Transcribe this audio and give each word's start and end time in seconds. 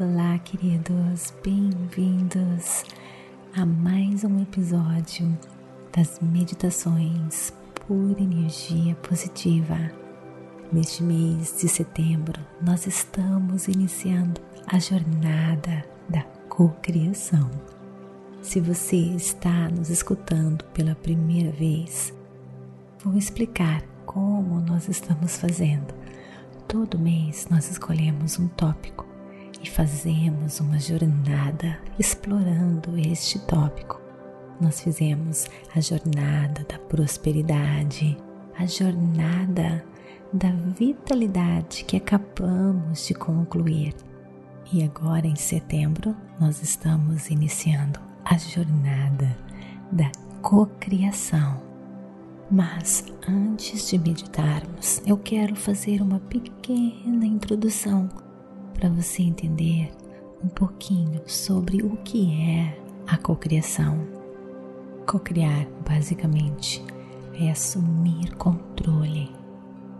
Olá, 0.00 0.38
queridos, 0.38 1.34
bem-vindos 1.42 2.84
a 3.52 3.66
mais 3.66 4.22
um 4.22 4.40
episódio 4.40 5.36
das 5.92 6.20
Meditações 6.20 7.52
por 7.84 8.16
Energia 8.16 8.94
Positiva. 8.94 9.90
Neste 10.72 11.02
mês 11.02 11.56
de 11.60 11.68
setembro, 11.68 12.40
nós 12.62 12.86
estamos 12.86 13.66
iniciando 13.66 14.40
a 14.68 14.78
jornada 14.78 15.84
da 16.08 16.22
cocriação. 16.48 17.50
Se 18.40 18.60
você 18.60 18.98
está 18.98 19.68
nos 19.68 19.90
escutando 19.90 20.62
pela 20.66 20.94
primeira 20.94 21.50
vez, 21.50 22.14
vou 23.02 23.16
explicar 23.16 23.82
como 24.06 24.60
nós 24.60 24.86
estamos 24.88 25.36
fazendo. 25.38 25.92
Todo 26.68 27.00
mês 27.00 27.48
nós 27.50 27.68
escolhemos 27.68 28.38
um 28.38 28.46
tópico 28.46 29.07
e 29.62 29.68
fazemos 29.68 30.60
uma 30.60 30.78
jornada 30.78 31.78
explorando 31.98 32.96
este 32.96 33.38
tópico. 33.40 34.00
Nós 34.60 34.80
fizemos 34.80 35.46
a 35.74 35.80
jornada 35.80 36.64
da 36.68 36.78
prosperidade, 36.78 38.16
a 38.56 38.66
jornada 38.66 39.84
da 40.32 40.50
vitalidade 40.50 41.84
que 41.84 41.96
acabamos 41.96 43.06
de 43.06 43.14
concluir. 43.14 43.94
E 44.72 44.82
agora 44.82 45.26
em 45.26 45.36
setembro 45.36 46.14
nós 46.38 46.62
estamos 46.62 47.30
iniciando 47.30 48.00
a 48.24 48.36
jornada 48.36 49.36
da 49.90 50.10
cocriação. 50.42 51.62
Mas 52.50 53.04
antes 53.28 53.88
de 53.88 53.98
meditarmos, 53.98 55.02
eu 55.06 55.16
quero 55.16 55.54
fazer 55.54 56.00
uma 56.00 56.18
pequena 56.18 57.26
introdução 57.26 58.08
para 58.78 58.88
você 58.88 59.24
entender 59.24 59.90
um 60.42 60.48
pouquinho 60.48 61.20
sobre 61.26 61.82
o 61.82 61.96
que 61.98 62.32
é 62.32 62.78
a 63.08 63.16
cocriação. 63.16 63.98
Cocriar, 65.04 65.66
basicamente, 65.88 66.84
é 67.34 67.50
assumir 67.50 68.36
controle 68.36 69.32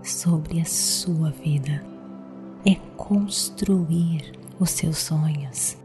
sobre 0.01 0.61
a 0.61 0.65
sua 0.65 1.31
vida, 1.31 1.85
é 2.65 2.77
construir 2.97 4.33
os 4.61 4.71
seus 4.71 4.99
sonhos, 4.99 5.77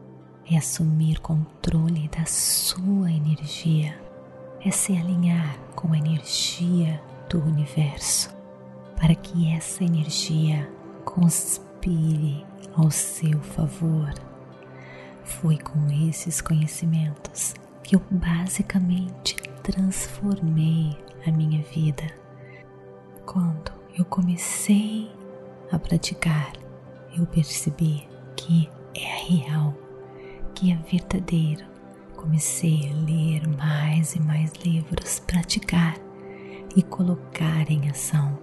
é 0.50 0.56
assumir 0.56 1.20
controle 1.20 2.08
da 2.10 2.26
sua 2.26 3.12
energia, 3.12 3.98
é 4.64 4.70
se 4.70 4.96
alinhar 4.96 5.58
com 5.76 5.92
a 5.94 5.98
energia 5.98 7.02
do 7.28 7.40
universo, 7.40 8.30
para 8.96 9.16
que 9.16 9.52
essa 9.52 9.84
energia 9.84 10.70
conspire 11.04 11.73
ao 12.76 12.90
seu 12.90 13.40
favor. 13.42 14.14
Foi 15.24 15.58
com 15.58 15.88
esses 16.08 16.42
conhecimentos 16.42 17.54
que 17.84 17.96
eu 17.96 18.02
basicamente 18.10 19.36
transformei 19.62 20.98
a 21.26 21.32
minha 21.32 21.62
vida. 21.64 22.04
Quando 23.26 23.72
eu 23.98 24.06
comecei 24.06 25.12
a 25.72 25.80
praticar, 25.80 26.54
eu 27.18 27.26
percebi 27.26 28.08
que 28.36 28.70
é 28.96 29.26
real, 29.28 29.74
que 30.56 30.72
é 30.72 30.76
verdadeiro. 30.76 31.66
Comecei 32.16 32.90
a 32.90 33.06
ler 33.06 33.48
mais 33.48 34.16
e 34.16 34.22
mais 34.22 34.52
livros, 34.64 35.20
praticar 35.20 35.98
e 36.76 36.82
colocar 36.82 37.70
em 37.70 37.90
ação 37.90 38.38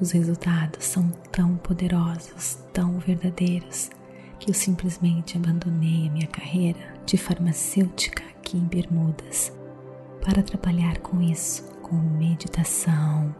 os 0.00 0.12
resultados 0.12 0.84
são 0.84 1.08
tão 1.32 1.56
poderosos, 1.56 2.58
tão 2.72 2.98
verdadeiros, 2.98 3.90
que 4.38 4.50
eu 4.50 4.54
simplesmente 4.54 5.36
abandonei 5.36 6.08
a 6.08 6.12
minha 6.12 6.26
carreira 6.26 6.78
de 7.04 7.16
farmacêutica 7.16 8.22
aqui 8.30 8.56
em 8.56 8.64
Bermudas 8.64 9.52
para 10.24 10.42
trabalhar 10.42 10.98
com 10.98 11.20
isso, 11.20 11.64
com 11.82 11.96
meditação, 11.96 13.34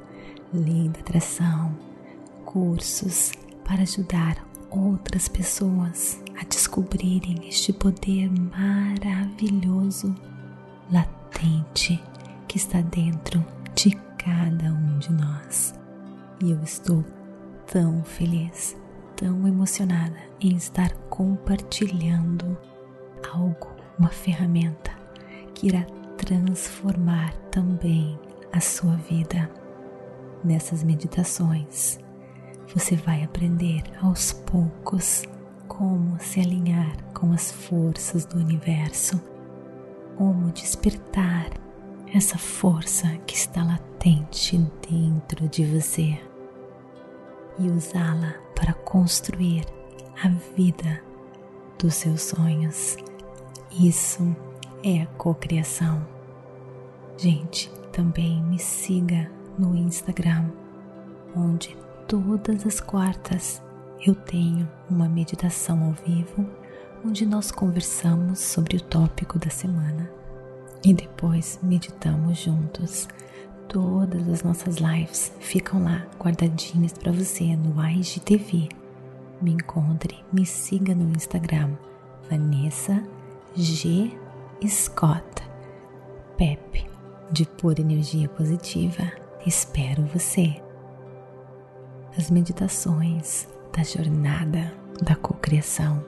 lei 0.52 0.88
da 0.88 1.00
atração, 1.00 1.76
cursos 2.44 3.32
para 3.64 3.82
ajudar 3.82 4.44
outras 4.70 5.28
pessoas 5.28 6.20
a 6.40 6.44
descobrirem 6.44 7.48
este 7.48 7.72
poder 7.72 8.30
maravilhoso, 8.30 10.14
latente 10.90 12.02
que 12.46 12.56
está 12.56 12.80
dentro 12.80 13.44
de 13.74 13.90
cada 14.16 14.72
um 14.72 14.98
de 14.98 15.12
nós. 15.12 15.77
E 16.40 16.52
eu 16.52 16.62
estou 16.62 17.04
tão 17.66 18.02
feliz, 18.04 18.76
tão 19.16 19.46
emocionada 19.46 20.16
em 20.40 20.54
estar 20.54 20.92
compartilhando 21.08 22.56
algo, 23.32 23.68
uma 23.98 24.08
ferramenta 24.08 24.92
que 25.54 25.66
irá 25.66 25.84
transformar 26.16 27.32
também 27.50 28.18
a 28.52 28.60
sua 28.60 28.94
vida. 28.96 29.50
Nessas 30.44 30.84
meditações, 30.84 31.98
você 32.72 32.94
vai 32.94 33.24
aprender 33.24 33.82
aos 34.00 34.32
poucos 34.32 35.24
como 35.66 36.18
se 36.20 36.40
alinhar 36.40 36.96
com 37.12 37.32
as 37.32 37.50
forças 37.50 38.24
do 38.24 38.38
universo, 38.38 39.20
como 40.16 40.52
despertar 40.52 41.50
essa 42.14 42.38
força 42.38 43.06
que 43.26 43.34
está 43.34 43.62
latente 43.62 44.58
dentro 44.88 45.48
de 45.48 45.64
você 45.64 46.18
e 47.58 47.68
usá-la 47.68 48.34
para 48.54 48.72
construir 48.72 49.64
a 50.22 50.28
vida 50.56 51.02
dos 51.78 51.94
seus 51.94 52.22
sonhos. 52.22 52.96
Isso 53.70 54.34
é 54.82 55.06
cocriação. 55.18 56.06
Gente, 57.16 57.70
também 57.92 58.42
me 58.42 58.58
siga 58.58 59.30
no 59.58 59.74
Instagram, 59.74 60.50
onde 61.36 61.76
todas 62.06 62.66
as 62.66 62.80
quartas 62.80 63.62
eu 64.04 64.14
tenho 64.14 64.68
uma 64.88 65.08
meditação 65.08 65.84
ao 65.84 65.92
vivo, 65.92 66.48
onde 67.04 67.26
nós 67.26 67.50
conversamos 67.50 68.38
sobre 68.38 68.76
o 68.76 68.80
tópico 68.80 69.38
da 69.38 69.50
semana 69.50 70.17
e 70.84 70.92
depois 70.92 71.58
meditamos 71.62 72.38
juntos 72.38 73.08
Todas 73.68 74.26
as 74.26 74.42
nossas 74.42 74.76
lives 74.78 75.30
ficam 75.40 75.84
lá 75.84 76.06
guardadinhas 76.18 76.94
para 76.94 77.12
você 77.12 77.54
no 77.54 77.78
IGTV. 77.86 78.70
Me 79.42 79.52
encontre, 79.52 80.24
me 80.32 80.46
siga 80.46 80.94
no 80.94 81.10
Instagram, 81.10 81.76
Vanessa 82.30 83.02
G. 83.54 84.10
Scott. 84.66 85.22
Pep, 86.38 86.86
de 87.30 87.44
pura 87.44 87.82
energia 87.82 88.26
positiva, 88.30 89.12
espero 89.44 90.02
você. 90.06 90.62
As 92.16 92.30
meditações 92.30 93.46
da 93.76 93.82
jornada 93.82 94.72
da 95.02 95.14
cocriação 95.14 96.02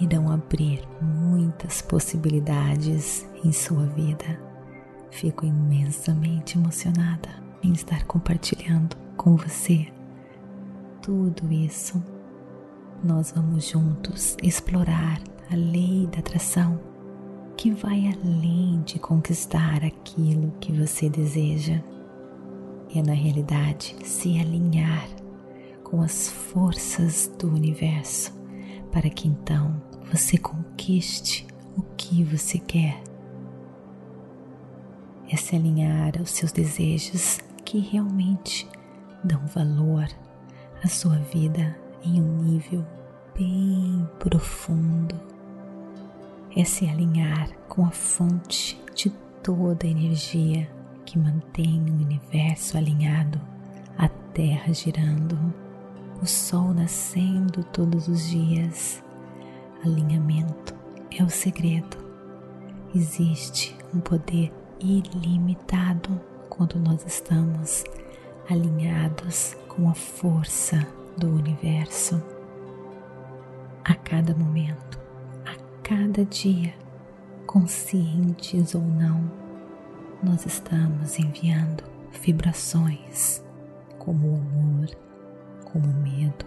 irão 0.00 0.30
abrir 0.30 0.82
muitas 1.00 1.80
possibilidades 1.80 3.26
em 3.44 3.52
sua 3.52 3.86
vida 3.86 4.54
Fico 5.14 5.46
imensamente 5.46 6.58
emocionada 6.58 7.28
em 7.62 7.72
estar 7.72 8.04
compartilhando 8.04 8.96
com 9.16 9.36
você 9.36 9.86
tudo 11.00 11.52
isso. 11.52 12.02
Nós 13.02 13.30
vamos 13.30 13.68
juntos 13.68 14.36
explorar 14.42 15.22
a 15.48 15.54
lei 15.54 16.08
da 16.08 16.18
atração 16.18 16.80
que 17.56 17.70
vai 17.70 18.12
além 18.12 18.82
de 18.82 18.98
conquistar 18.98 19.84
aquilo 19.84 20.52
que 20.58 20.72
você 20.72 21.08
deseja. 21.08 21.80
É 22.92 23.00
na 23.00 23.14
realidade 23.14 23.94
se 24.02 24.36
alinhar 24.40 25.08
com 25.84 26.02
as 26.02 26.28
forças 26.28 27.30
do 27.38 27.48
universo 27.48 28.34
para 28.90 29.08
que 29.08 29.28
então 29.28 29.80
você 30.14 30.38
conquiste 30.38 31.44
o 31.76 31.82
que 31.96 32.22
você 32.22 32.56
quer 32.56 33.02
é 35.28 35.36
se 35.36 35.56
alinhar 35.56 36.12
aos 36.20 36.30
seus 36.30 36.52
desejos 36.52 37.40
que 37.64 37.80
realmente 37.80 38.68
dão 39.24 39.44
valor 39.48 40.06
à 40.84 40.86
sua 40.86 41.18
vida 41.18 41.76
em 42.04 42.22
um 42.22 42.44
nível 42.44 42.86
bem 43.36 44.08
profundo. 44.20 45.20
É 46.56 46.62
se 46.62 46.88
alinhar 46.88 47.50
com 47.68 47.84
a 47.84 47.90
fonte 47.90 48.80
de 48.94 49.10
toda 49.42 49.84
a 49.84 49.90
energia 49.90 50.70
que 51.04 51.18
mantém 51.18 51.80
o 51.90 51.92
universo 51.92 52.78
alinhado, 52.78 53.40
a 53.98 54.08
Terra 54.08 54.72
girando, 54.72 55.36
o 56.22 56.26
Sol 56.26 56.72
nascendo 56.72 57.64
todos 57.64 58.06
os 58.06 58.30
dias. 58.30 59.03
Alinhamento 59.84 60.74
é 61.10 61.22
o 61.22 61.28
segredo. 61.28 61.98
Existe 62.94 63.76
um 63.94 64.00
poder 64.00 64.50
ilimitado 64.80 66.18
quando 66.48 66.78
nós 66.78 67.04
estamos 67.04 67.84
alinhados 68.48 69.54
com 69.68 69.90
a 69.90 69.94
força 69.94 70.78
do 71.18 71.28
universo. 71.28 72.22
A 73.84 73.94
cada 73.94 74.34
momento, 74.34 74.98
a 75.44 75.54
cada 75.82 76.24
dia, 76.24 76.72
conscientes 77.46 78.74
ou 78.74 78.80
não, 78.80 79.30
nós 80.22 80.46
estamos 80.46 81.18
enviando 81.18 81.84
vibrações 82.22 83.44
como 83.98 84.32
o 84.32 84.36
amor, 84.36 84.88
como 85.70 85.84
o 85.84 86.02
medo, 86.02 86.46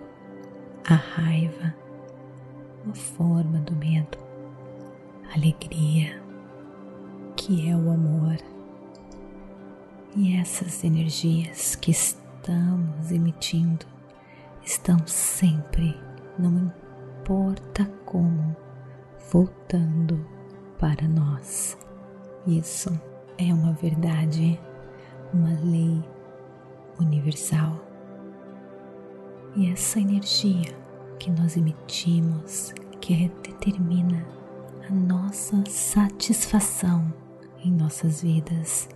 a 0.90 0.95
raiva, 0.95 1.75
uma 2.88 2.95
forma 2.95 3.60
do 3.60 3.75
medo, 3.75 4.18
alegria, 5.36 6.22
que 7.36 7.69
é 7.69 7.75
o 7.75 7.92
amor. 7.92 8.38
E 10.16 10.38
essas 10.38 10.86
energias 10.86 11.75
que 11.75 11.92
estamos 11.92 13.12
emitindo 13.12 13.86
estão 14.63 14.98
sempre, 15.06 16.00
não 16.39 16.72
importa 17.19 17.86
como, 18.06 18.56
voltando 19.31 20.25
para 20.80 21.06
nós. 21.10 21.78
Isso 22.48 22.90
é 23.38 23.54
uma 23.54 23.74
verdade, 23.74 24.57
uma 25.33 25.60
lei 25.60 26.01
universal. 27.01 27.86
E 29.57 29.69
essa 29.69 30.00
energia 30.00 30.87
que 31.19 31.31
nós 31.31 31.58
emitimos, 31.58 32.74
que 33.02 33.30
determina 33.44 34.25
a 34.90 34.94
nossa 34.94 35.64
satisfação 35.68 37.14
em 37.64 37.72
nossas 37.72 38.22
vidas, 38.22 38.88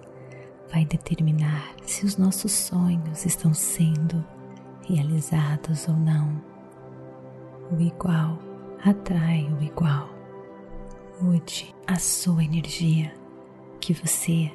vai 0.71 0.85
determinar 0.85 1.75
se 1.85 2.05
os 2.05 2.17
nossos 2.17 2.51
sonhos 2.51 3.25
estão 3.25 3.53
sendo 3.53 4.23
realizados 4.87 5.87
ou 5.87 5.95
não. 5.95 6.41
O 7.71 7.81
igual 7.81 8.37
atrai 8.83 9.51
o 9.51 9.63
igual. 9.63 10.09
Mude 11.21 11.75
a 11.85 11.97
sua 11.97 12.43
energia, 12.43 13.13
que 13.79 13.93
você 13.93 14.51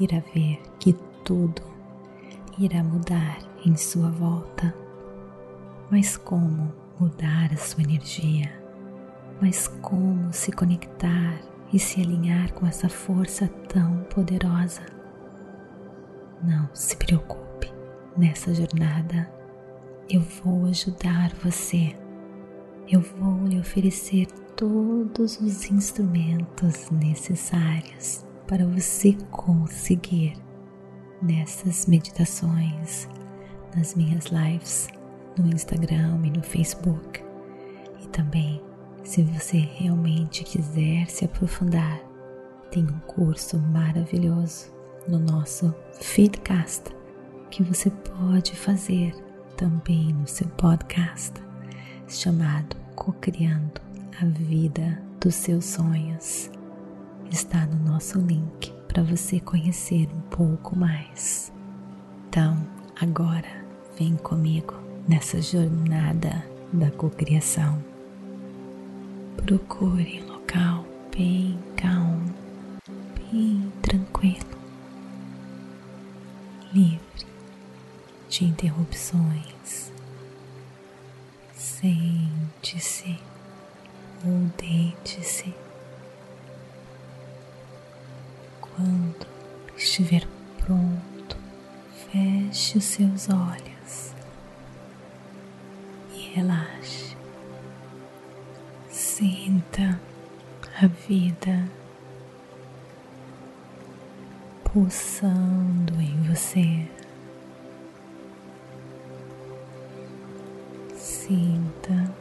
irá 0.00 0.20
ver 0.34 0.60
que 0.80 0.92
tudo 1.24 1.62
irá 2.58 2.82
mudar 2.82 3.38
em 3.64 3.76
sua 3.76 4.10
volta. 4.10 4.74
Mas 5.90 6.16
como 6.16 6.72
mudar 7.00 7.52
a 7.52 7.56
sua 7.56 7.82
energia? 7.82 8.50
Mas 9.40 9.68
como 9.80 10.32
se 10.32 10.50
conectar 10.52 11.40
e 11.72 11.78
se 11.78 12.00
alinhar 12.00 12.52
com 12.54 12.66
essa 12.66 12.88
força 12.88 13.48
tão 13.68 14.04
poderosa? 14.04 14.82
Não 16.42 16.68
se 16.74 16.96
preocupe, 16.96 17.72
nessa 18.16 18.52
jornada 18.54 19.30
eu 20.10 20.20
vou 20.20 20.66
ajudar 20.66 21.32
você. 21.44 21.94
Eu 22.88 23.00
vou 23.00 23.46
lhe 23.46 23.60
oferecer 23.60 24.26
todos 24.56 25.38
os 25.40 25.70
instrumentos 25.70 26.90
necessários 26.90 28.24
para 28.46 28.66
você 28.66 29.12
conseguir 29.30 30.32
nessas 31.20 31.86
meditações, 31.86 33.06
nas 33.76 33.94
minhas 33.94 34.24
lives 34.26 34.88
no 35.36 35.48
Instagram 35.48 36.20
e 36.24 36.30
no 36.30 36.42
Facebook. 36.42 37.22
E 38.02 38.08
também, 38.08 38.62
se 39.02 39.22
você 39.22 39.58
realmente 39.58 40.44
quiser 40.44 41.06
se 41.08 41.24
aprofundar, 41.24 42.00
tem 42.70 42.84
um 42.84 42.98
curso 43.06 43.58
maravilhoso 43.58 44.70
no 45.06 45.18
nosso 45.18 45.74
Feedcast 46.00 46.84
que 47.50 47.62
você 47.62 47.90
pode 47.90 48.54
fazer 48.54 49.14
também 49.56 50.12
no 50.12 50.26
seu 50.28 50.46
podcast, 50.48 51.32
chamado 52.06 52.76
Cocriando 52.94 53.80
a 54.20 54.26
Vida 54.26 55.00
dos 55.20 55.34
Seus 55.34 55.64
Sonhos. 55.64 56.50
Está 57.30 57.66
no 57.66 57.90
nosso 57.90 58.18
link 58.18 58.72
para 58.86 59.02
você 59.02 59.40
conhecer 59.40 60.08
um 60.14 60.20
pouco 60.30 60.76
mais. 60.76 61.52
Então, 62.28 62.56
agora 63.00 63.64
vem 63.98 64.16
comigo 64.16 64.87
nessa 65.08 65.40
jornada 65.40 66.44
da 66.70 66.90
cocriação. 66.90 67.82
Procure 69.38 70.22
um 70.22 70.32
local 70.32 70.84
bem 71.16 71.58
calmo, 71.76 72.34
bem 73.16 73.72
tranquilo, 73.80 74.58
livre 76.74 77.26
de 78.28 78.44
interrupções. 78.44 79.90
Sente-se 81.54 83.18
ou 84.26 84.50
deite-se. 84.58 85.54
Quando 88.60 89.26
estiver 89.74 90.26
pronto, 90.58 91.36
feche 92.10 92.76
os 92.76 92.84
seus 92.84 93.28
olhos 93.30 93.67
relaxe. 96.34 97.16
Sinta 98.88 100.00
a 100.80 100.86
vida 100.86 101.68
pulsando 104.64 105.94
em 106.00 106.22
você. 106.22 106.86
Sinta 110.94 112.14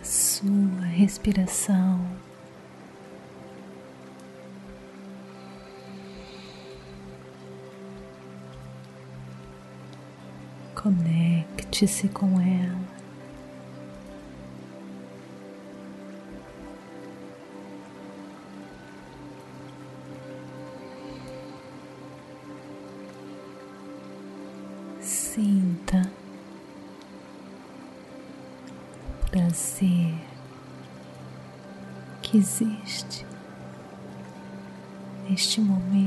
a 0.00 0.04
sua 0.04 0.84
respiração. 0.86 2.29
Conecte-se 11.80 12.08
com 12.08 12.38
ela. 12.38 12.78
Sinta 25.00 26.12
prazer 29.30 30.14
que 32.20 32.36
existe 32.36 33.24
neste 35.26 35.62
momento 35.62 35.99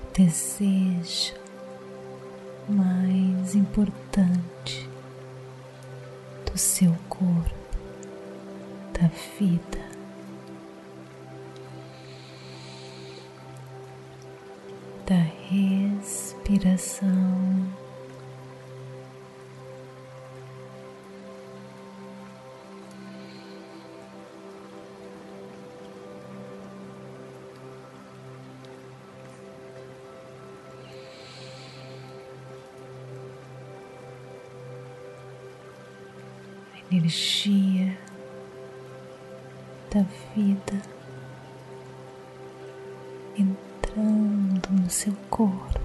O 0.00 0.12
desejo 0.12 1.34
mais 2.68 3.56
importante 3.56 4.88
do 6.46 6.56
seu 6.56 6.94
corpo 7.08 7.50
da 8.92 9.08
vida. 9.36 9.88
Da 15.04 15.16
respiração. 15.50 17.08
Energia 37.08 37.96
da 39.90 40.02
vida 40.36 40.82
entrando 43.34 44.68
no 44.70 44.90
seu 44.90 45.14
corpo. 45.30 45.80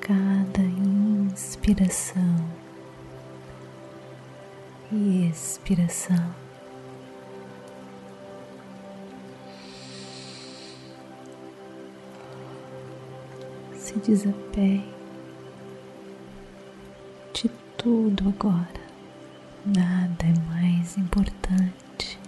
Cada 0.00 0.62
inspiração 0.62 2.48
e 4.90 5.28
expiração. 5.28 6.34
Se 13.74 13.98
desapegue 13.98 14.84
de 14.84 14.97
tudo 17.88 18.28
agora 18.28 18.68
nada 19.64 20.22
é 20.22 20.34
mais 20.52 20.98
importante. 20.98 22.18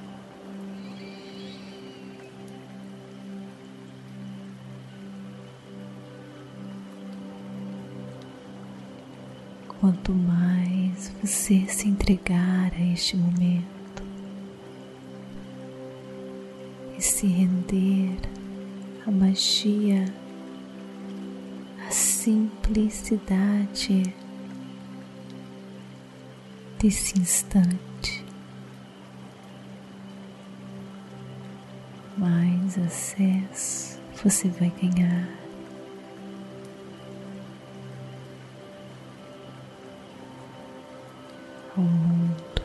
Quanto 9.69 10.15
mais 10.15 11.13
você 11.23 11.67
se 11.69 11.89
entregar 11.89 12.73
a 12.75 12.93
este 12.95 13.19
momento 13.19 14.03
e 16.97 17.03
se 17.03 17.27
render 17.27 18.17
à 19.07 19.11
magia, 19.11 20.07
à 21.87 21.91
simplicidade 21.91 24.15
desse 26.81 27.19
instante, 27.19 28.25
mais 32.17 32.79
acesso 32.79 34.01
você 34.25 34.49
vai 34.49 34.73
ganhar. 34.81 35.29
Ao 41.77 41.85
mundo 41.85 42.63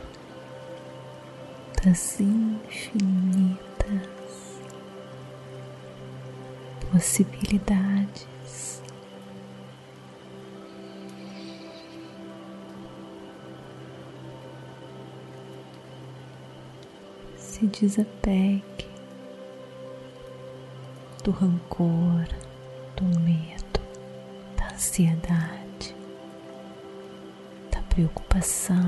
das 1.84 2.18
infinitas 2.20 3.58
possibilidades. 6.90 8.35
Se 17.58 17.66
desapegue 17.68 18.86
do 21.24 21.30
rancor, 21.30 22.28
do 22.94 23.04
medo, 23.20 23.80
da 24.58 24.74
ansiedade, 24.74 25.96
da 27.72 27.80
preocupação. 27.88 28.85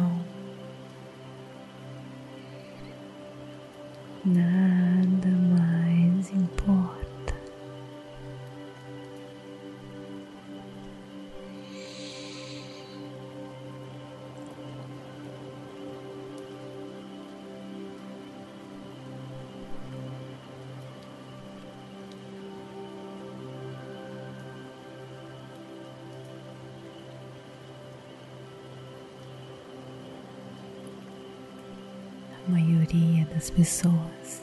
Das 33.38 33.50
pessoas 33.50 34.42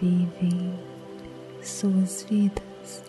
vivem 0.00 0.78
suas 1.60 2.22
vidas 2.22 3.02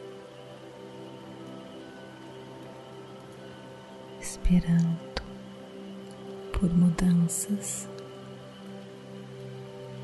esperando 4.20 5.22
por 6.51 6.67
mudanças, 6.74 7.88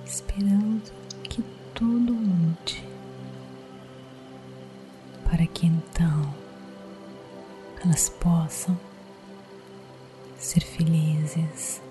esperando 0.05 0.91
que 1.23 1.43
tudo 1.73 2.13
mude, 2.13 2.87
para 5.25 5.47
que 5.47 5.65
então 5.65 6.35
elas 7.83 8.09
possam 8.09 8.77
ser 10.37 10.61
felizes 10.61 11.82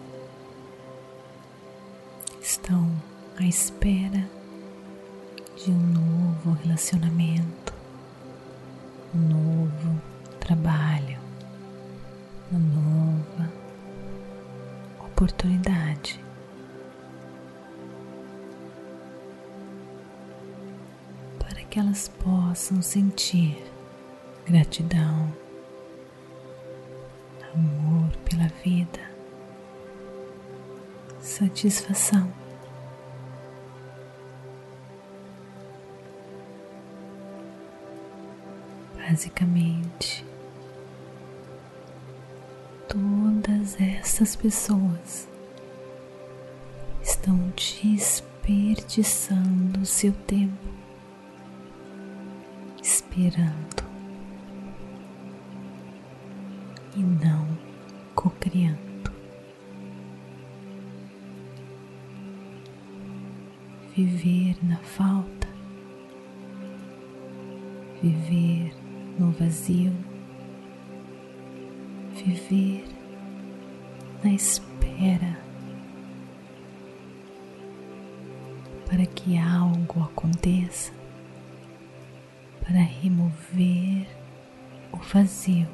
espera 3.52 4.26
de 5.62 5.71
um 5.71 5.78
novo 5.78 6.52
relacionamento, 6.62 7.75
um 9.14 9.18
novo 9.18 10.00
trabalho, 10.40 11.18
uma 12.50 12.59
nova 12.59 13.52
oportunidade. 15.00 16.18
Para 21.38 21.62
que 21.64 21.78
elas 21.78 22.09
possam 22.09 22.80
sentir 22.80 23.62
gratidão, 24.47 25.30
amor 27.54 28.11
pela 28.25 28.49
vida, 28.64 29.00
satisfação. 31.21 32.41
Basicamente 39.09 40.25
todas 42.88 43.80
essas 43.80 44.37
pessoas 44.37 45.28
estão 47.02 47.52
desperdiçando 47.56 49.85
seu 49.85 50.12
tempo 50.12 50.71
esperando 52.82 53.82
e 56.97 57.00
não 57.00 57.47
cocriando. 58.14 58.80
Viver 63.97 64.56
na 64.62 64.76
falta, 64.78 65.32
vazio, 69.52 69.92
viver 72.14 72.85
na 74.25 74.32
espera 74.32 75.38
para 78.87 79.04
que 79.04 79.37
algo 79.37 80.04
aconteça, 80.04 80.90
para 82.62 82.78
remover 82.78 84.06
o 84.90 84.97
vazio, 84.97 85.68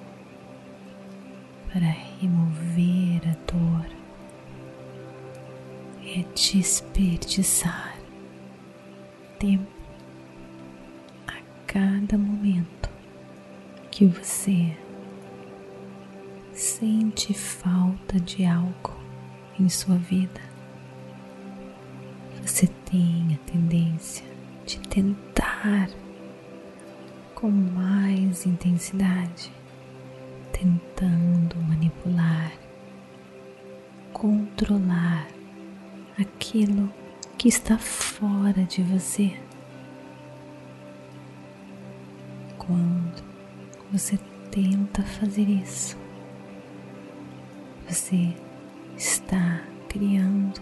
para 1.73 1.95
remover 2.21 3.23
a 3.29 3.53
dor, 3.53 3.87
é 6.05 6.25
desperdiçar 6.35 7.88
em 19.61 19.69
sua 19.69 19.97
vida, 19.97 20.41
você 22.43 22.67
tem 22.91 23.35
a 23.35 23.51
tendência 23.51 24.25
de 24.65 24.79
tentar 24.81 25.89
com 27.35 27.51
mais 27.51 28.47
intensidade, 28.47 29.53
tentando 30.53 31.57
manipular, 31.69 32.53
controlar 34.13 35.29
aquilo 36.19 36.93
que 37.37 37.49
está 37.49 37.79
fora 37.79 38.65
de 38.65 38.83
você. 38.83 39.39
Quando 42.59 43.23
você 43.93 44.19
tenta 44.51 45.03
fazer 45.03 45.49
isso, 45.49 45.97
você 47.89 48.35
está 48.99 49.63
criando 49.89 50.61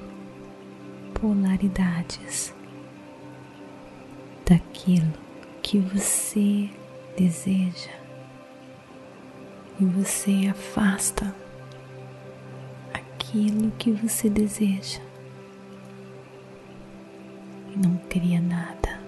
polaridades 1.15 2.55
daquilo 4.45 5.15
que 5.63 5.79
você 5.79 6.69
deseja 7.17 7.91
e 9.81 9.87
você 9.87 10.49
afasta 10.51 11.35
aquilo 12.93 13.71
que 13.79 13.91
você 13.93 14.29
deseja 14.29 15.01
e 17.75 17.79
não 17.79 17.97
cria 18.11 18.41
nada. 18.43 19.01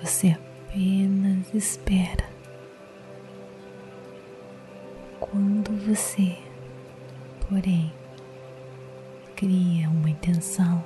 Você 0.00 0.28
apenas 0.28 1.52
espera 1.52 2.28
quando 5.18 5.72
você 5.86 6.38
Porém, 7.48 7.92
cria 9.36 9.90
uma 9.90 10.08
intenção 10.08 10.82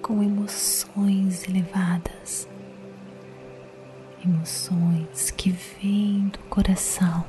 com 0.00 0.22
emoções 0.22 1.46
elevadas, 1.46 2.48
emoções 4.24 5.30
que 5.32 5.50
vêm 5.50 6.28
do 6.28 6.38
coração, 6.48 7.22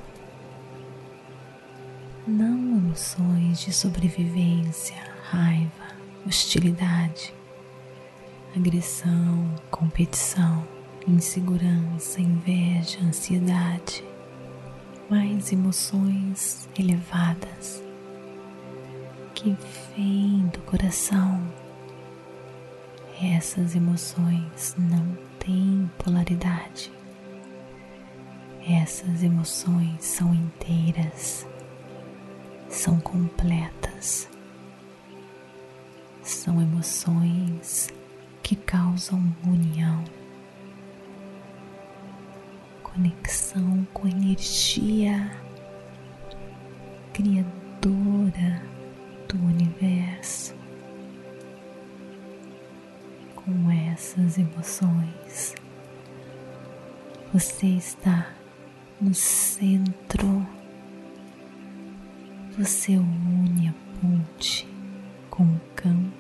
não 2.26 2.78
emoções 2.78 3.60
de 3.60 3.74
sobrevivência, 3.74 4.96
raiva, 5.24 5.88
hostilidade, 6.26 7.34
agressão, 8.56 9.54
competição, 9.70 10.66
insegurança, 11.06 12.22
inveja, 12.22 13.00
ansiedade, 13.02 14.02
mas 15.10 15.52
emoções 15.52 16.70
elevadas 16.78 17.87
que 19.38 19.56
vêm 19.96 20.48
do 20.48 20.60
coração. 20.62 21.40
Essas 23.22 23.76
emoções 23.76 24.76
não 24.80 25.16
têm 25.38 25.90
polaridade. 26.00 26.92
Essas 28.68 29.22
emoções 29.22 30.04
são 30.04 30.34
inteiras, 30.34 31.48
são 32.68 33.00
completas, 33.00 34.28
são 36.24 36.60
emoções 36.60 37.90
que 38.42 38.56
causam 38.56 39.22
união, 39.46 40.04
conexão 42.82 43.88
com 43.94 44.08
a 44.08 44.10
energia 44.10 45.32
criadora 47.14 48.77
do 49.28 49.38
universo. 49.46 50.56
Com 53.36 53.72
essas 53.72 54.38
emoções, 54.38 55.56
você 57.34 57.68
está 57.68 58.30
no 59.00 59.14
centro, 59.14 60.46
você 62.58 62.98
une 62.98 63.70
a 63.70 63.74
ponte 64.02 64.68
com 65.30 65.44
o 65.44 65.62
campo 65.76 66.12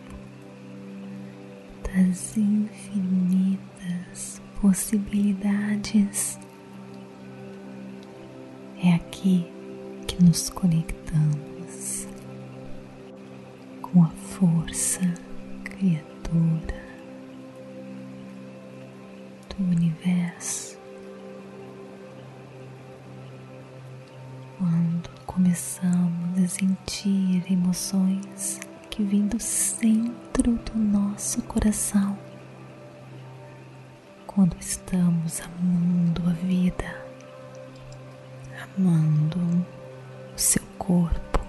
das 1.83 2.37
infinitas 2.37 4.41
possibilidades. 4.61 6.39
É 8.83 8.93
aqui 8.93 9.47
que 10.07 10.23
nos 10.23 10.49
conectamos 10.49 11.56
força 14.37 15.01
criadora 15.63 16.85
do 19.49 19.63
universo. 19.63 20.77
Quando 24.59 25.09
começamos 25.25 26.37
a 26.37 26.47
sentir 26.47 27.51
emoções 27.51 28.59
que 28.91 29.01
vêm 29.01 29.25
do 29.25 29.39
centro 29.39 30.53
do 30.53 30.77
nosso 30.77 31.41
coração. 31.41 32.15
Quando 34.27 34.55
estamos 34.59 35.41
amando 35.41 36.21
a 36.29 36.33
vida, 36.33 37.05
amando 38.77 39.39
o 39.39 40.39
seu 40.39 40.61
corpo, 40.77 41.39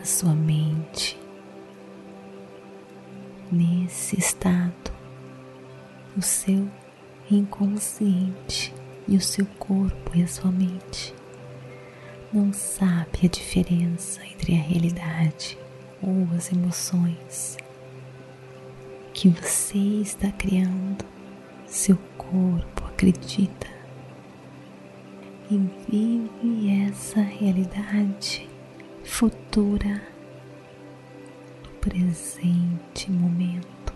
a 0.00 0.04
sua 0.04 0.34
mente, 0.34 1.17
nesse 3.50 4.18
estado, 4.18 4.92
o 6.16 6.22
seu 6.22 6.68
inconsciente 7.30 8.74
e 9.06 9.16
o 9.16 9.20
seu 9.20 9.46
corpo 9.58 10.10
e 10.14 10.22
a 10.22 10.26
sua 10.26 10.50
mente. 10.50 11.14
Não 12.32 12.52
sabe 12.52 13.20
a 13.24 13.28
diferença 13.28 14.24
entre 14.24 14.54
a 14.54 14.60
realidade 14.60 15.58
ou 16.02 16.28
as 16.36 16.52
emoções 16.52 17.56
que 19.14 19.28
você 19.28 19.78
está 19.78 20.30
criando, 20.30 21.04
seu 21.66 21.98
corpo 22.16 22.84
acredita 22.86 23.66
e 25.50 25.58
vive 25.88 26.86
essa 26.86 27.20
realidade 27.20 28.48
futura 29.02 30.00
presente 31.88 33.10
momento. 33.10 33.94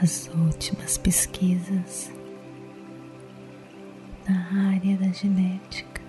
As 0.00 0.28
últimas 0.28 0.96
pesquisas 0.98 2.12
na 4.28 4.70
área 4.74 4.96
da 4.96 5.08
genética 5.08 6.02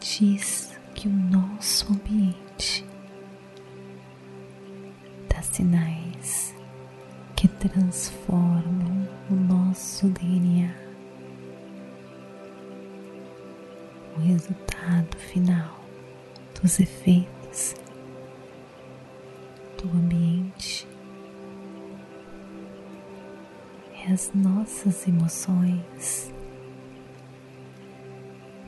diz 0.00 0.76
que 0.94 1.08
o 1.08 1.12
nosso 1.12 1.92
ambiente 1.92 2.84
dá 5.28 5.40
sinais 5.42 6.54
que 7.36 7.46
transformam 7.48 9.08
o 9.30 9.34
nosso 9.34 10.08
DNA. 10.08 10.83
Resultado 14.24 15.16
final 15.16 15.80
dos 16.60 16.80
efeitos 16.80 17.76
do 19.78 19.88
ambiente 19.96 20.88
é 24.06 24.12
as 24.12 24.32
nossas 24.34 25.06
emoções. 25.06 26.32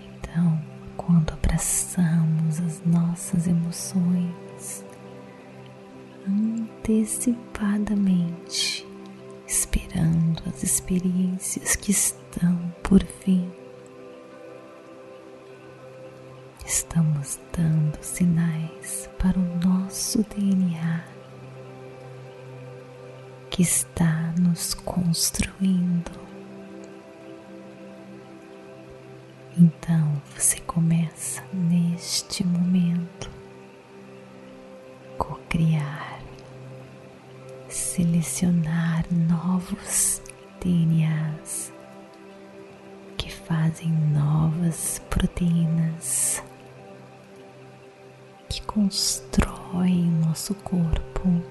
Então, 0.05 0.63
quando 0.97 1.33
abraçamos 1.33 2.61
as 2.61 2.81
nossas 2.85 3.47
emoções 3.47 4.85
antecipadamente, 6.29 8.87
esperando 9.47 10.43
as 10.47 10.63
experiências 10.63 11.75
que 11.77 11.93
estão 11.93 12.75
por 12.83 13.03
vir. 13.25 13.66
Estamos 16.79 17.41
dando 17.57 17.97
sinais 18.03 19.09
para 19.19 19.39
o 19.39 19.67
nosso 19.67 20.23
DNA 20.25 21.05
que 23.51 23.63
está 23.63 24.35
nos 24.39 24.75
construindo. 24.75 26.11
Então 29.57 30.21
você 30.35 30.61
começa 30.61 31.43
neste 31.51 32.47
momento 32.47 33.31
co-criar, 35.17 36.21
selecionar 37.71 39.07
novos 39.11 40.21
DNAs 40.61 41.73
que 43.17 43.33
fazem 43.33 43.91
novas 44.13 45.01
proteínas 45.09 46.45
que 48.77 48.83
constroem 48.83 50.05
nosso 50.27 50.55
corpo, 50.57 51.43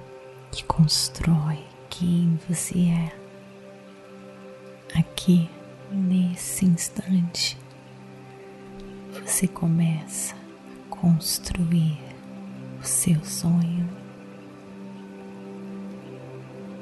que 0.51 0.63
constrói 0.65 1.59
quem 1.89 2.39
você 2.47 2.79
é. 2.81 3.15
Aqui, 4.99 5.49
nesse 5.91 6.65
instante, 6.65 7.57
você 9.11 9.47
começa 9.47 10.35
a 10.35 10.95
construir 10.95 11.97
o 12.79 12.85
seu 12.85 13.23
sonho. 13.25 13.89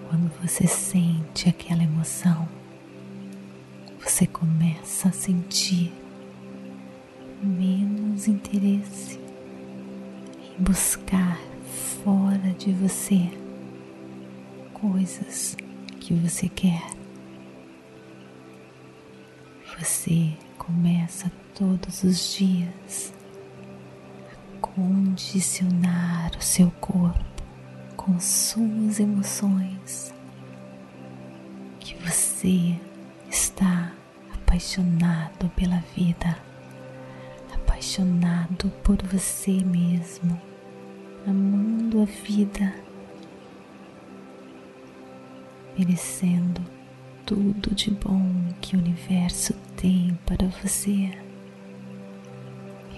Quando 0.10 0.30
você 0.42 0.68
sente 0.68 1.48
aquela 1.48 1.84
emoção, 1.84 2.50
você 4.02 4.28
começa 4.28 5.08
a 5.08 5.14
sentir 5.14 5.94
menos 7.42 8.28
interesse 8.28 9.23
buscar 10.60 11.40
fora 12.04 12.54
de 12.58 12.72
você 12.74 13.30
coisas 14.74 15.56
que 16.00 16.14
você 16.14 16.50
quer. 16.50 16.84
Você 19.80 20.38
começa 20.58 21.32
todos 21.56 22.04
os 22.04 22.36
dias 22.36 23.14
a 24.32 24.60
condicionar 24.60 26.32
o 26.38 26.42
seu 26.42 26.70
corpo 26.80 27.44
com 27.96 28.20
suas 28.20 29.00
emoções 29.00 30.14
que 31.80 31.96
você 31.96 32.78
está 33.30 33.94
apaixonado 34.34 35.50
pela 35.56 35.82
vida, 35.96 36.38
apaixonado 37.94 38.72
por 38.84 38.98
você 39.04 39.64
mesmo, 39.64 40.42
amando 41.28 42.02
a 42.02 42.06
vida, 42.06 42.74
merecendo 45.78 46.60
tudo 47.24 47.76
de 47.76 47.92
bom 47.92 48.48
que 48.62 48.76
o 48.76 48.80
universo 48.80 49.54
tem 49.78 50.18
para 50.26 50.48
você. 50.64 51.12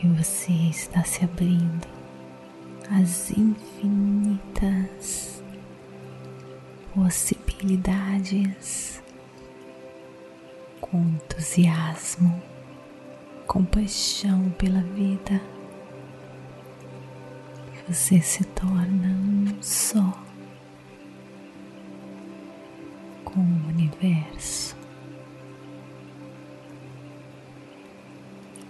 E 0.01 0.07
você 0.07 0.53
está 0.69 1.03
se 1.03 1.25
abrindo 1.25 1.87
às 2.89 3.31
infinitas 3.31 5.43
possibilidades 6.93 9.03
com 10.79 10.99
entusiasmo, 10.99 12.41
compaixão 13.47 14.49
pela 14.57 14.81
vida. 14.81 15.41
Você 17.87 18.19
se 18.19 18.43
torna 18.45 19.07
um 19.07 19.61
só 19.61 20.19
com 23.23 23.39
o 23.39 23.67
universo, 23.69 24.75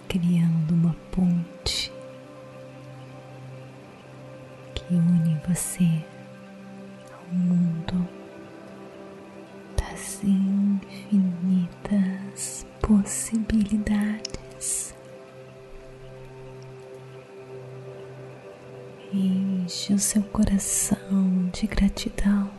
criando 0.08 0.74
uma 0.74 0.94
ponte 1.10 1.90
que 4.74 4.94
une 4.94 5.40
você 5.48 6.04
ao 7.12 7.24
mundo 7.34 8.06
das 9.76 10.22
infinitas 10.22 11.26
possibilidades. 12.82 13.25
Seu 19.98 20.22
coração 20.22 21.50
de 21.52 21.66
gratidão. 21.66 22.55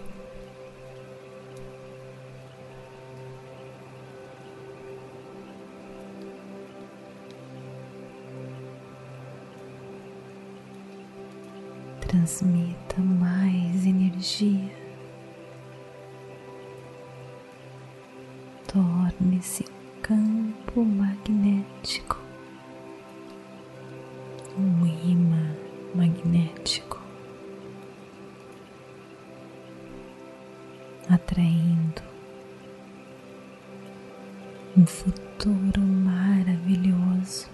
Um 34.78 34.86
futuro 34.86 35.82
maravilhoso, 35.82 37.50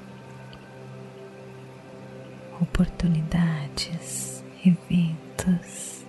oportunidades 2.59 4.43
eventos, 4.65 6.03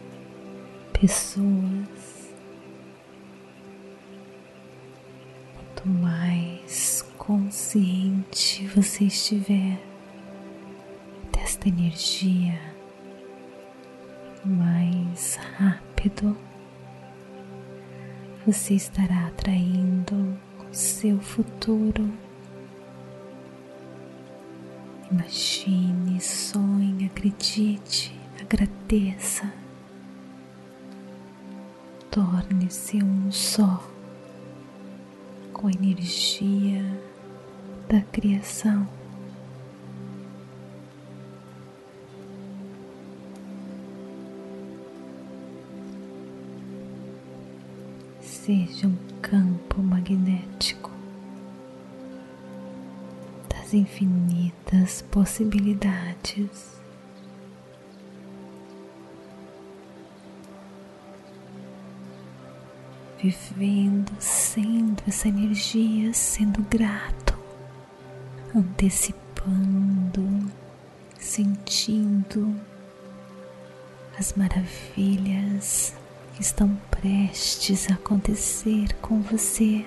pessoas. 0.93 2.35
Quanto 5.55 5.89
mais 5.89 7.03
consciente 7.17 8.67
você 8.75 9.05
estiver 9.05 9.81
desta 11.31 11.69
energia, 11.69 12.59
mais 14.45 15.37
rápido 15.37 16.37
você 18.45 18.75
estará 18.75 19.29
atraindo 19.29 20.37
seu 20.75 21.19
futuro. 21.21 22.11
Imagine, 25.11 26.21
sonhe, 26.21 27.07
acredite 27.07 28.15
agradeça, 28.45 29.51
torne-se 32.11 33.03
um 33.03 33.33
só 33.33 33.83
com 35.53 35.67
a 35.67 35.71
energia 35.71 36.85
da 37.89 38.01
criação. 38.03 38.87
Seja 48.21 48.87
um 48.87 48.97
campo 49.23 49.54
magnético 50.05 50.91
das 53.49 53.73
infinitas 53.73 55.03
possibilidades. 55.11 56.75
vivendo, 63.17 64.13
sendo 64.19 65.03
essa 65.09 65.29
energia, 65.29 66.13
sendo 66.13 66.61
grato, 66.65 67.35
antecipando, 68.55 70.23
sentindo 71.19 72.55
as 74.19 74.35
maravilhas 74.35 75.95
estão 76.41 76.75
prestes 76.91 77.91
a 77.91 77.95
acontecer 77.95 78.93
com 79.01 79.21
você. 79.23 79.87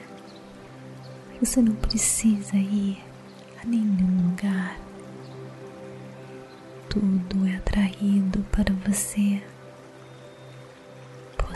Você 1.39 1.62
não 1.62 1.75
precisa 1.75 2.55
ir 2.55 2.97
a 3.62 3.65
nenhum 3.65 4.29
lugar. 4.29 4.79
Tudo 6.89 7.45
é 7.47 7.57
atraído 7.57 8.43
para 8.51 8.73
você 8.88 9.41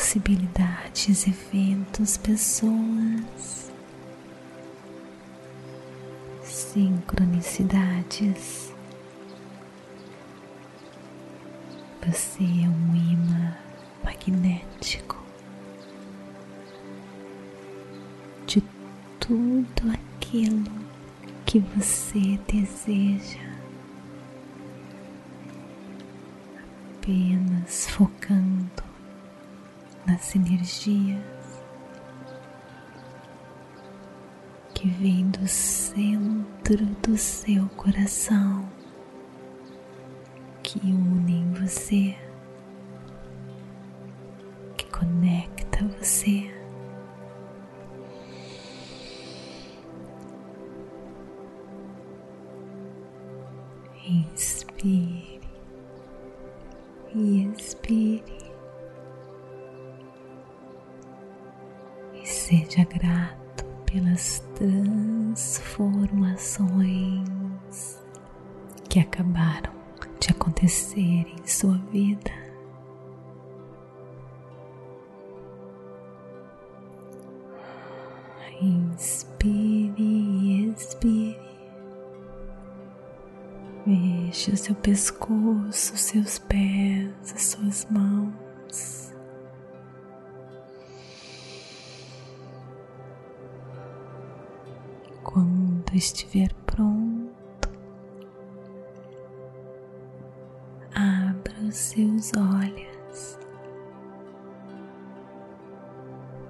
possibilidades, 0.02 1.28
eventos, 1.28 2.18
pessoas, 2.18 3.72
sincronicidades. 6.44 8.74
Você 12.06 12.44
é 12.44 12.68
um 12.68 12.96
imã 12.96 13.56
magnético 14.30 15.18
de 18.46 18.62
tudo 19.20 19.92
aquilo 19.92 20.72
que 21.46 21.60
você 21.60 22.38
deseja. 22.48 23.40
Apenas 26.98 27.88
focando 27.90 28.84
nas 30.06 30.36
energias 30.36 31.24
que 34.76 34.88
vêm 34.88 35.30
do 35.32 35.48
centro 35.48 36.86
do 37.02 37.18
seu 37.18 37.68
coração, 37.70 38.70
que 40.62 40.80
unem 40.80 41.52
você, 41.54 42.16
conecta 44.92 45.86
você. 46.00 46.61
Pescoço, 84.92 85.96
seus 85.96 86.38
pés, 86.38 87.32
as 87.34 87.44
suas 87.44 87.88
mãos. 87.90 89.14
Quando 95.24 95.96
estiver 95.96 96.54
pronto, 96.66 97.70
abra 100.94 101.54
os 101.66 101.76
seus 101.78 102.34
olhos. 102.36 103.40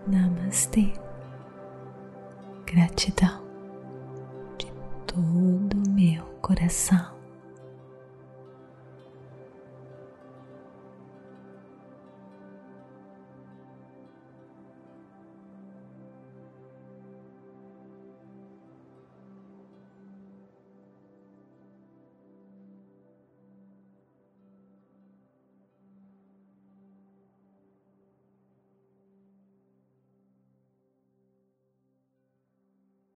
Namastê. 0.07 0.91
Gratidão 2.65 3.43
de 4.57 4.65
todo 5.05 5.75
o 5.75 5.91
meu 5.91 6.23
coração. 6.41 7.10